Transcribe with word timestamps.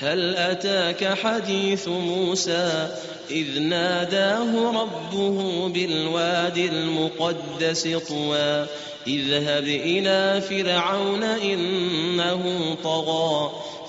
هل 0.00 0.36
أتاك 0.36 1.18
حديث 1.18 1.88
موسى 1.88 2.88
إذ 3.30 3.60
ناداه 3.60 4.82
ربه 4.82 5.68
بالواد 5.68 6.56
المقدس 6.56 7.88
طوى 8.08 8.66
إذهب 9.06 9.64
إلى 9.64 10.40
فرعون 10.40 11.22
إنه 11.22 12.76
طغى 12.84 13.50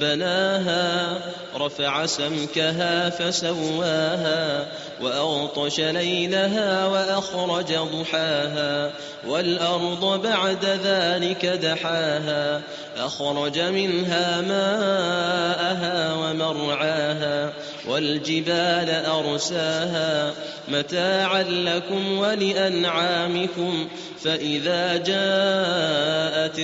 بناها 0.00 1.18
رفع 1.56 2.06
سمكها 2.06 3.10
فسواها 3.10 4.66
وأغطش 5.02 5.80
ليلها 5.80 6.86
وأخرج 6.86 7.74
ضحاها 7.74 8.90
والأرض 9.26 10.22
بعد 10.22 10.64
ذلك 10.64 11.46
دحاها 11.46 12.60
أخرج 12.96 13.58
منها 13.58 14.40
ماءها 14.40 16.14
ومرعاها 16.14 17.52
والجبال 17.88 18.90
أرساها 19.06 20.32
متاعا 20.68 21.42
لكم 21.42 22.18
ولأنعامكم 22.18 23.88
فإذا 24.24 24.96
جاءت 24.96 26.60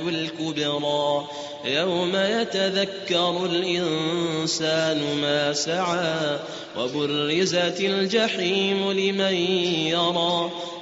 الكبرى. 0.00 1.26
يوم 1.64 2.12
يتذكر 2.16 3.44
الإنسان 3.44 5.20
ما 5.20 5.52
سعى 5.52 6.38
وبرزت 6.78 7.80
الجحيم 7.80 8.92
لمن 8.92 9.34
يرى. 9.86 10.50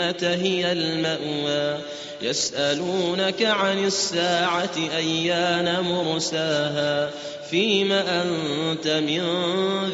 الجنة 0.00 0.42
هي 0.42 0.72
المأوى. 0.72 1.80
يسألونك 2.22 3.42
عن 3.42 3.84
الساعة 3.84 4.70
أيان 4.96 5.80
مرساها؟ 5.80 7.10
فيم 7.50 7.92
أنت 7.92 8.88
من 8.88 9.22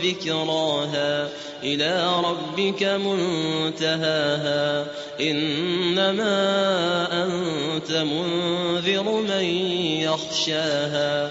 ذكراها؟ 0.03 1.28
إلى 1.62 2.12
ربك 2.25 2.82
منتهاها. 2.82 4.87
إنما 5.20 6.34
أنت 7.25 7.93
منذر 7.93 9.10
من 9.10 9.44
يخشاها. 10.00 11.31